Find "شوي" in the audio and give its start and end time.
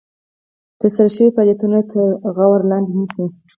1.15-1.29